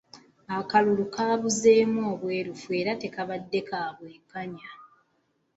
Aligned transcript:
Akalulu 0.57 1.03
kabuzeemu 1.15 2.01
obwerufu 2.13 2.69
era 2.81 2.91
tekabadde 3.01 3.59
ka 3.69 3.81
bwenkanya. 3.95 4.69